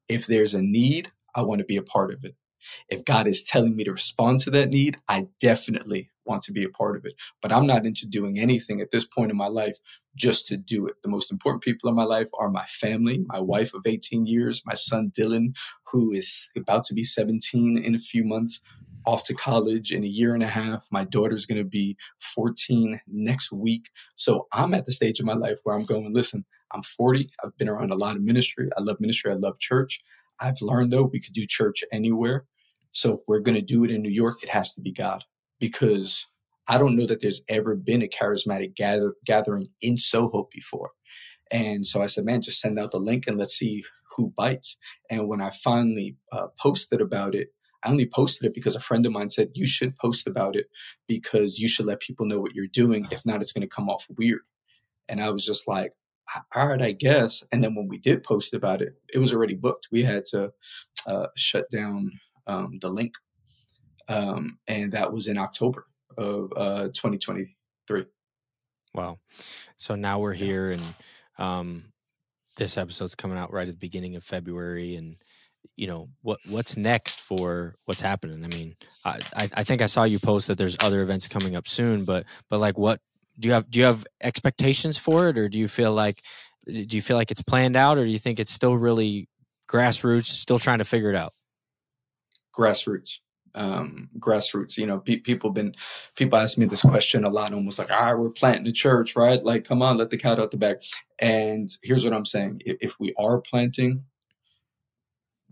[0.08, 2.34] If there's a need, I want to be a part of it.
[2.88, 6.64] If God is telling me to respond to that need, I definitely want to be
[6.64, 7.14] a part of it.
[7.40, 9.78] But I'm not into doing anything at this point in my life
[10.14, 10.96] just to do it.
[11.02, 14.62] The most important people in my life are my family, my wife of 18 years,
[14.66, 15.56] my son Dylan,
[15.90, 18.60] who is about to be 17 in a few months,
[19.08, 20.86] off to college in a year and a half.
[20.90, 23.88] My daughter's going to be 14 next week.
[24.16, 27.30] So I'm at the stage of my life where I'm going, listen, I'm 40.
[27.42, 28.68] I've been around a lot of ministry.
[28.76, 29.32] I love ministry.
[29.32, 30.02] I love church.
[30.38, 32.44] I've learned though we could do church anywhere.
[32.92, 35.24] So we're going to do it in New York, it has to be God
[35.58, 36.26] because
[36.68, 40.90] I don't know that there's ever been a charismatic gather, gathering in Soho before.
[41.50, 43.84] And so I said, man, just send out the link and let's see
[44.16, 44.76] who bites.
[45.08, 47.48] And when I finally uh, posted about it,
[47.84, 50.66] I only posted it because a friend of mine said, you should post about it
[51.06, 53.06] because you should let people know what you're doing.
[53.10, 54.40] If not, it's going to come off weird.
[55.08, 55.92] And I was just like,
[56.54, 57.44] all right, I guess.
[57.52, 59.88] And then when we did post about it, it was already booked.
[59.90, 60.52] We had to
[61.06, 62.10] uh, shut down
[62.46, 63.14] um, the link.
[64.08, 65.86] Um, and that was in October
[66.16, 68.04] of uh, 2023.
[68.94, 69.18] Wow.
[69.76, 70.82] So now we're here and
[71.38, 71.84] um,
[72.56, 74.96] this episode's coming out right at the beginning of February.
[74.96, 75.16] And
[75.76, 80.04] you know what what's next for what's happening i mean I, I think i saw
[80.04, 83.00] you post that there's other events coming up soon but but like what
[83.38, 86.22] do you have do you have expectations for it or do you feel like
[86.66, 89.28] do you feel like it's planned out or do you think it's still really
[89.68, 91.32] grassroots still trying to figure it out
[92.56, 93.20] grassroots
[93.54, 94.76] um, grassroots.
[94.78, 95.74] You know, pe- people been
[96.16, 99.42] people ask me this question a lot, almost like, "Ah, we're planting a church, right?
[99.42, 100.78] Like, come on, let the cat out the bag."
[101.18, 104.04] And here's what I'm saying: if we are planting,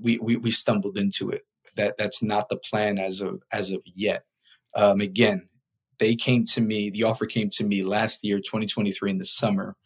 [0.01, 1.43] we, we, we stumbled into it.
[1.77, 4.25] That that's not the plan as of as of yet.
[4.75, 5.49] Um, again,
[5.99, 6.91] they came to me.
[6.91, 9.77] The offer came to me last year, 2023, in the summer.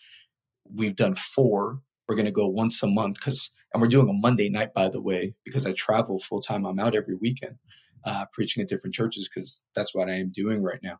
[0.72, 1.80] We've done four.
[2.08, 4.88] We're going to go once a month because, and we're doing a Monday night, by
[4.88, 6.64] the way, because I travel full time.
[6.64, 7.56] I'm out every weekend
[8.04, 10.98] uh, preaching at different churches because that's what I am doing right now.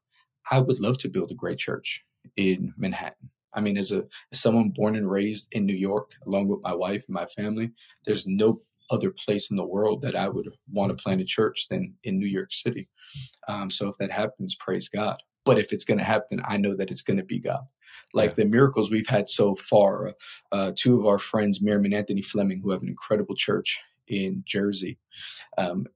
[0.51, 2.05] I would love to build a great church
[2.37, 3.31] in Manhattan.
[3.53, 6.75] I mean, as a as someone born and raised in New York, along with my
[6.75, 7.73] wife and my family,
[8.05, 8.61] there's no
[8.91, 12.19] other place in the world that I would want to plant a church than in
[12.19, 12.87] New York City.
[13.49, 15.23] Um, so if that happens, praise God.
[15.45, 17.65] But if it's going to happen, I know that it's going to be God.
[18.13, 18.35] Like yeah.
[18.37, 20.13] the miracles we've had so far, uh,
[20.53, 24.43] uh, two of our friends, Miriam and Anthony Fleming, who have an incredible church in
[24.47, 24.99] Jersey,
[25.57, 25.87] um,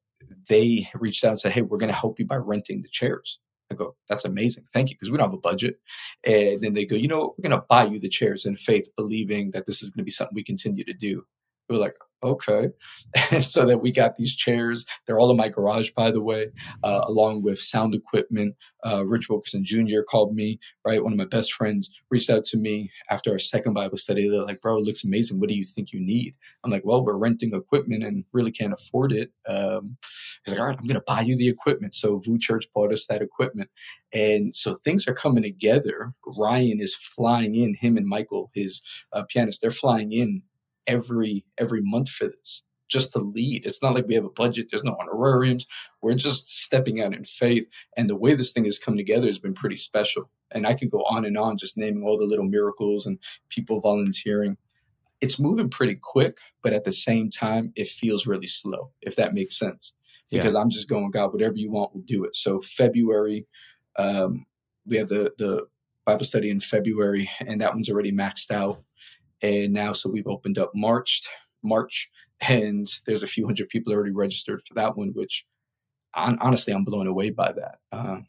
[0.48, 3.38] they reached out and said, Hey, we're going to help you by renting the chairs.
[3.70, 4.64] I go, that's amazing.
[4.72, 4.96] Thank you.
[4.96, 5.80] Because we don't have a budget.
[6.24, 7.38] And then they go, you know what?
[7.38, 10.04] We're going to buy you the chairs in faith, believing that this is going to
[10.04, 11.24] be something we continue to do.
[11.68, 12.70] We're like, okay.
[13.40, 14.86] so that we got these chairs.
[15.06, 16.48] They're all in my garage, by the way,
[16.82, 18.56] uh, along with sound equipment.
[18.84, 20.02] Uh, Rich Wilkerson Jr.
[20.08, 21.02] called me, right?
[21.02, 24.28] One of my best friends reached out to me after our second Bible study.
[24.28, 25.40] They're like, bro, it looks amazing.
[25.40, 26.34] What do you think you need?
[26.64, 29.30] I'm like, well, we're renting equipment and really can't afford it.
[29.48, 29.96] Um,
[30.44, 31.94] he's like, all right, I'm going to buy you the equipment.
[31.94, 33.70] So VOUS Church bought us that equipment.
[34.12, 36.12] And so things are coming together.
[36.38, 40.42] Ryan is flying in, him and Michael, his uh, pianist, they're flying in
[40.86, 43.64] every every month for this just to lead.
[43.64, 44.68] It's not like we have a budget.
[44.70, 45.66] There's no honorariums.
[46.02, 47.66] We're just stepping out in faith.
[47.96, 50.30] And the way this thing has come together has been pretty special.
[50.50, 53.18] And I could go on and on just naming all the little miracles and
[53.48, 54.58] people volunteering.
[55.20, 59.34] It's moving pretty quick, but at the same time, it feels really slow, if that
[59.34, 59.94] makes sense.
[60.30, 60.60] Because yeah.
[60.60, 62.36] I'm just going, God, whatever you want, we'll do it.
[62.36, 63.46] So February,
[63.96, 64.44] um,
[64.86, 65.66] we have the the
[66.04, 68.82] Bible study in February, and that one's already maxed out.
[69.44, 71.22] And now, so we've opened up March,
[71.62, 75.44] March, and there's a few hundred people already registered for that one, which
[76.14, 77.78] honestly, I'm blown away by that.
[77.92, 78.26] Um,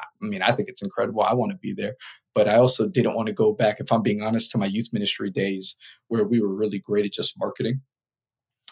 [0.00, 1.22] I mean, I think it's incredible.
[1.22, 1.94] I want to be there,
[2.34, 4.88] but I also didn't want to go back, if I'm being honest, to my youth
[4.92, 5.76] ministry days
[6.08, 7.82] where we were really great at just marketing.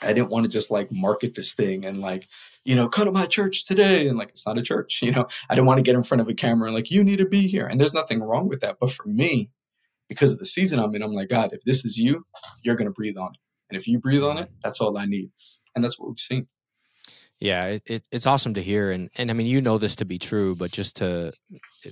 [0.03, 2.27] I didn't want to just like market this thing and like,
[2.65, 4.09] you know, come to my church today.
[4.09, 6.23] And like, it's not a church, you know, I didn't want to get in front
[6.23, 7.67] of a camera and like, you need to be here.
[7.67, 8.79] And there's nothing wrong with that.
[8.81, 9.51] But for me,
[10.09, 12.27] because of the season I'm in, I'm like, God, if this is you,
[12.62, 13.40] you're going to breathe on it.
[13.71, 15.31] And if you breathe on it, that's all I need.
[15.75, 16.49] And that's what we've seen.
[17.40, 18.90] Yeah, it, it, it's awesome to hear.
[18.90, 21.33] And, and I mean, you know this to be true, but just to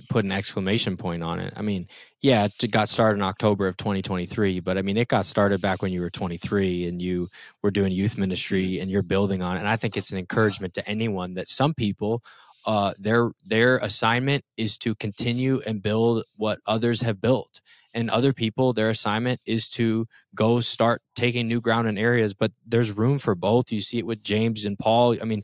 [0.09, 1.87] put an exclamation point on it, I mean,
[2.21, 5.81] yeah, it got started in October of 2023, but I mean, it got started back
[5.81, 7.27] when you were 23 and you
[7.61, 8.83] were doing youth ministry mm-hmm.
[8.83, 9.59] and you're building on it.
[9.59, 12.23] And I think it's an encouragement to anyone that some people
[12.65, 17.59] uh, their their assignment is to continue and build what others have built
[17.93, 22.51] and other people their assignment is to go start taking new ground in areas but
[22.65, 23.71] there's room for both.
[23.71, 25.15] You see it with james and paul.
[25.21, 25.43] I mean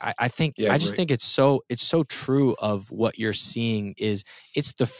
[0.00, 0.96] i, I think yeah, i just right.
[0.96, 4.24] think it's so it's so true of what you're seeing is
[4.54, 4.90] it's the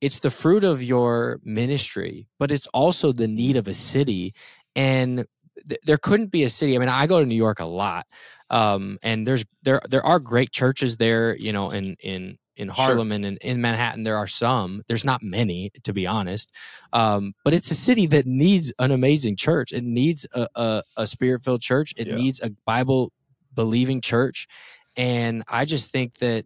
[0.00, 4.34] it's the fruit of your ministry but it's also the need of a city.
[4.76, 5.26] And
[5.68, 8.06] th- there couldn't be a city i mean i go to new york a lot
[8.50, 13.08] um, and there's there there are great churches there you know in in in Harlem
[13.08, 13.14] sure.
[13.16, 14.82] and in, in, Manhattan, there are some.
[14.86, 16.50] There's not many, to be honest.
[16.92, 19.72] Um, but it's a city that needs an amazing church.
[19.72, 21.94] It needs a, a, a spirit filled church.
[21.96, 22.16] It yeah.
[22.16, 23.12] needs a Bible
[23.54, 24.48] believing church.
[24.96, 26.44] And I just think that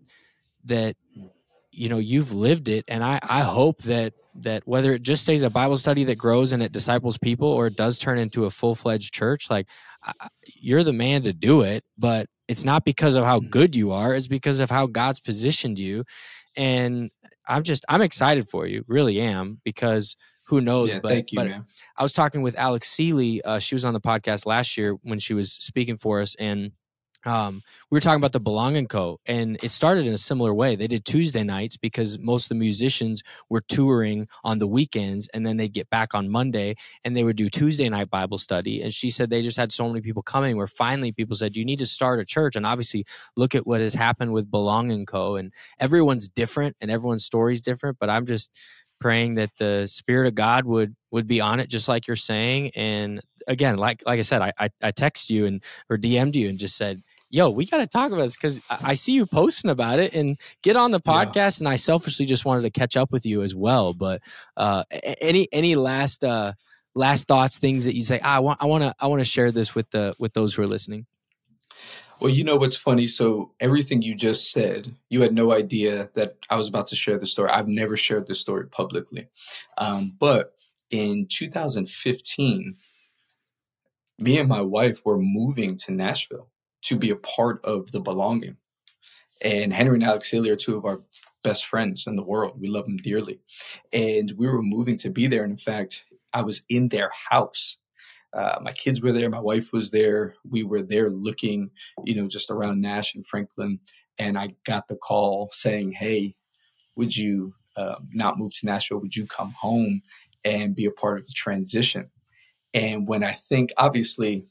[0.67, 0.97] that
[1.71, 5.43] you know you've lived it, and I I hope that that whether it just stays
[5.43, 8.51] a Bible study that grows and it disciples people, or it does turn into a
[8.51, 9.67] full fledged church, like
[10.57, 11.85] you're the man to do it.
[11.99, 13.51] But it's not because of how mm.
[13.51, 16.05] good you are, it's because of how God's positioned you.
[16.57, 17.11] And
[17.49, 20.95] I'm just, I'm excited for you, really am, because who knows?
[20.95, 21.65] Yeah, but, thank you, but man.
[21.97, 23.43] I was talking with Alex Seeley.
[23.43, 26.35] Uh, she was on the podcast last year when she was speaking for us.
[26.37, 26.73] And
[27.27, 29.19] um, we were talking about the Belonging Co.
[29.27, 30.77] And it started in a similar way.
[30.77, 35.47] They did Tuesday nights because most of the musicians were touring on the weekends and
[35.47, 38.83] then they'd get back on Monday and they would do Tuesday night Bible study.
[38.83, 41.65] And she said they just had so many people coming where finally people said, You
[41.65, 42.57] need to start a church.
[42.57, 43.05] And obviously,
[43.37, 45.37] look at what has happened with Belonging Co.
[45.37, 47.99] And everyone's different and everyone's story is different.
[47.99, 48.51] But I'm just
[49.01, 52.71] praying that the spirit of God would would be on it, just like you're saying.
[52.75, 56.49] And again, like like I said, I I, I text you and or DM'd you
[56.49, 57.03] and just said,
[57.35, 60.39] yo, we got to talk about this because I see you posting about it and
[60.63, 61.61] get on the podcast.
[61.61, 61.65] Yeah.
[61.65, 63.93] And I selfishly just wanted to catch up with you as well.
[63.93, 64.23] But
[64.57, 64.85] uh,
[65.21, 66.53] any any last uh,
[66.95, 68.21] last thoughts, things that you say?
[68.23, 70.55] Ah, I want I want to I want to share this with the with those
[70.55, 71.07] who are listening.
[72.21, 73.09] Well, you know what's funny?
[73.09, 77.19] So everything you just said, you had no idea that I was about to share
[77.19, 77.51] the story.
[77.51, 79.27] I've never shared this story publicly,
[79.77, 80.55] um, but
[80.91, 82.77] in 2015,
[84.21, 86.49] me and my wife were moving to Nashville
[86.85, 88.57] to be a part of the belonging.
[89.43, 91.03] And Henry and Alex Seeley are two of our
[91.43, 92.61] best friends in the world.
[92.61, 93.41] We love them dearly.
[93.93, 95.43] And we were moving to be there.
[95.43, 97.79] And in fact, I was in their house.
[98.33, 99.31] Uh, my kids were there.
[99.31, 100.35] My wife was there.
[100.49, 101.71] We were there looking,
[102.05, 103.81] you know, just around Nash and Franklin.
[104.19, 106.35] And I got the call saying, Hey,
[106.97, 108.99] would you um, not move to Nashville?
[108.99, 110.03] Would you come home
[110.45, 112.11] and be a part of the transition?
[112.73, 114.49] And when I think, obviously,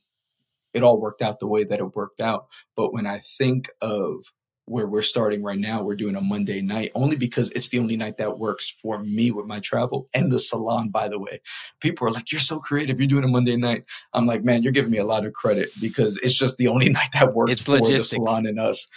[0.74, 2.48] it all worked out the way that it worked out.
[2.76, 4.26] But when I think of
[4.66, 7.98] where we're starting right now, we're doing a Monday night only because it's the only
[7.98, 11.42] night that works for me with my travel and the salon, by the way.
[11.82, 13.00] People are like, You're so creative.
[13.00, 13.84] You're doing a Monday night.
[14.14, 16.90] I'm like, Man, you're giving me a lot of credit because it's just the only
[16.90, 18.10] night that works it's for logistics.
[18.10, 18.88] the salon and us.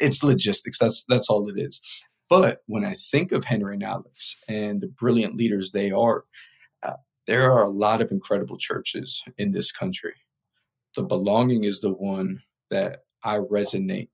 [0.00, 0.78] It's logistics.
[0.78, 1.80] That's that's all it is.
[2.28, 6.24] But when I think of Henry and Alex and the brilliant leaders they are,
[6.82, 6.94] uh,
[7.26, 10.14] there are a lot of incredible churches in this country.
[10.94, 14.08] The belonging is the one that I resonate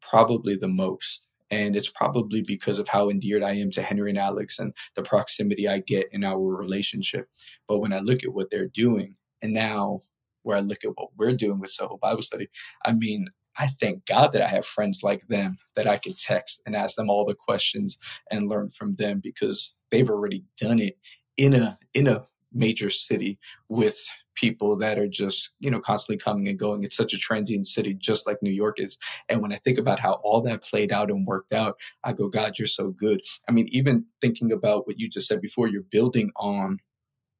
[0.00, 1.28] probably the most.
[1.50, 5.02] And it's probably because of how endeared I am to Henry and Alex and the
[5.02, 7.28] proximity I get in our relationship.
[7.68, 10.00] But when I look at what they're doing, and now
[10.42, 12.48] where I look at what we're doing with Soho Bible Study,
[12.84, 13.26] I mean,
[13.58, 16.96] I thank God that I have friends like them that I can text and ask
[16.96, 17.98] them all the questions
[18.30, 20.98] and learn from them because they've already done it
[21.36, 23.38] in a in a major city
[23.68, 23.98] with
[24.34, 26.82] people that are just, you know, constantly coming and going.
[26.82, 28.98] It's such a transient city, just like New York is.
[29.28, 32.28] And when I think about how all that played out and worked out, I go,
[32.28, 33.20] God, you're so good.
[33.48, 36.78] I mean, even thinking about what you just said before, you're building on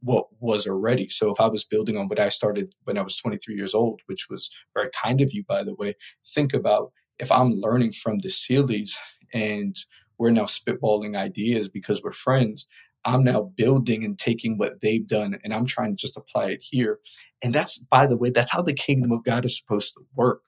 [0.03, 1.09] what was already.
[1.09, 4.01] So if I was building on what I started when I was 23 years old,
[4.07, 5.95] which was very kind of you, by the way,
[6.35, 8.97] think about if I'm learning from the Seeleys
[9.33, 9.77] and
[10.19, 12.69] we're now spitballing ideas because we're friends,
[13.05, 16.61] I'm now building and taking what they've done and I'm trying to just apply it
[16.63, 16.99] here.
[17.43, 20.43] And that's, by the way, that's how the kingdom of God is supposed to work.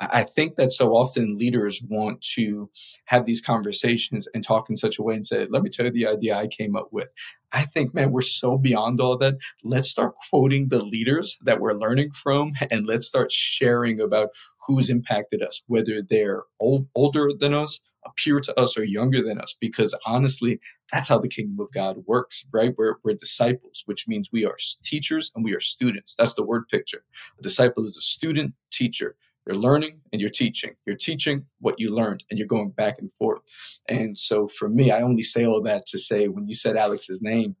[0.00, 2.70] I think that so often leaders want to
[3.06, 5.92] have these conversations and talk in such a way and say, let me tell you
[5.92, 7.08] the idea I came up with.
[7.52, 9.36] I think, man, we're so beyond all that.
[9.62, 14.30] Let's start quoting the leaders that we're learning from and let's start sharing about
[14.66, 19.40] who's impacted us, whether they're old, older than us appear to us or younger than
[19.40, 20.60] us because honestly
[20.92, 24.56] that's how the kingdom of god works right we're, we're disciples which means we are
[24.82, 27.04] teachers and we are students that's the word picture
[27.38, 29.16] a disciple is a student teacher
[29.46, 33.12] you're learning and you're teaching you're teaching what you learned and you're going back and
[33.12, 33.42] forth
[33.88, 37.20] and so for me i only say all that to say when you said alex's
[37.22, 37.56] name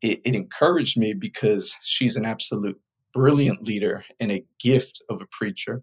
[0.00, 2.80] it, it encouraged me because she's an absolute
[3.12, 5.82] brilliant leader and a gift of a preacher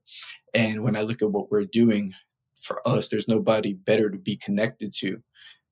[0.54, 2.14] and when i look at what we're doing
[2.66, 5.22] for us, there's nobody better to be connected to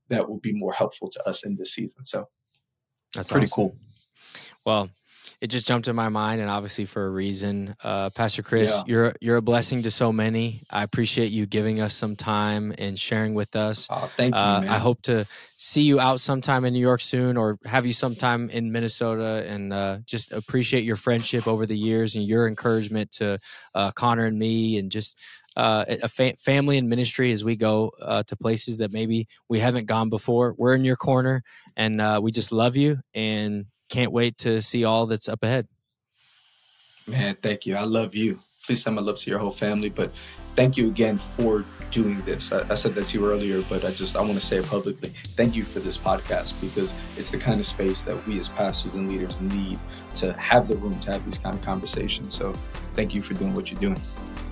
[0.10, 2.06] that will be more helpful to us in this season.
[2.06, 2.28] So
[3.14, 3.56] that's pretty awesome.
[3.56, 3.78] cool.
[4.66, 4.90] Well,
[5.42, 7.76] it just jumped in my mind, and obviously for a reason.
[7.84, 8.84] Uh, Pastor Chris, yeah.
[8.88, 10.64] you're you're a blessing to so many.
[10.70, 13.88] I appreciate you giving us some time and sharing with us.
[13.90, 14.40] Oh, thank you.
[14.40, 15.26] Uh, I hope to
[15.58, 19.46] see you out sometime in New York soon, or have you sometime in Minnesota.
[19.48, 23.40] And uh, just appreciate your friendship over the years and your encouragement to
[23.74, 25.20] uh, Connor and me, and just
[25.56, 29.60] uh, a fa- family and ministry as we go uh, to places that maybe we
[29.60, 30.56] haven't gone before.
[30.58, 31.44] We're in your corner,
[31.76, 35.68] and uh, we just love you and can't wait to see all that's up ahead.
[37.08, 37.76] Man, thank you.
[37.76, 38.40] I love you.
[38.66, 39.90] Please send my love to your whole family.
[39.90, 40.12] But
[40.56, 42.52] thank you again for doing this.
[42.52, 44.66] I, I said that to you earlier, but I just I want to say it
[44.66, 45.10] publicly.
[45.36, 48.96] Thank you for this podcast because it's the kind of space that we as pastors
[48.96, 49.78] and leaders need
[50.16, 52.34] to have the room to have these kind of conversations.
[52.34, 52.54] So
[52.96, 54.00] thank you for doing what you're doing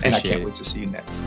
[0.04, 0.44] and I can't it.
[0.44, 1.26] wait to see you next.